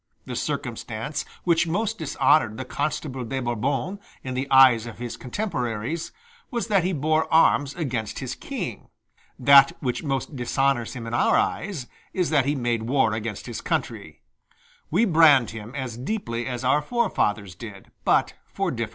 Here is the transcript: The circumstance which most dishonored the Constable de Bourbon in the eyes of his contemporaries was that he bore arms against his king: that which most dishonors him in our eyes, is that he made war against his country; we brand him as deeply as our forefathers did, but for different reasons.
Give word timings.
The 0.25 0.35
circumstance 0.35 1.25
which 1.43 1.67
most 1.67 1.99
dishonored 1.99 2.57
the 2.57 2.65
Constable 2.65 3.23
de 3.23 3.39
Bourbon 3.39 3.99
in 4.23 4.33
the 4.33 4.49
eyes 4.49 4.87
of 4.87 4.97
his 4.97 5.15
contemporaries 5.15 6.11
was 6.49 6.69
that 6.69 6.83
he 6.83 6.91
bore 6.91 7.31
arms 7.31 7.75
against 7.75 8.17
his 8.17 8.33
king: 8.33 8.89
that 9.37 9.73
which 9.79 10.01
most 10.03 10.35
dishonors 10.35 10.93
him 10.93 11.05
in 11.05 11.13
our 11.13 11.35
eyes, 11.37 11.85
is 12.13 12.31
that 12.31 12.45
he 12.47 12.55
made 12.55 12.81
war 12.89 13.13
against 13.13 13.45
his 13.45 13.61
country; 13.61 14.23
we 14.89 15.05
brand 15.05 15.51
him 15.51 15.75
as 15.75 15.99
deeply 15.99 16.47
as 16.47 16.63
our 16.63 16.81
forefathers 16.81 17.53
did, 17.53 17.91
but 18.03 18.33
for 18.47 18.71
different 18.71 18.79
reasons. 18.79 18.89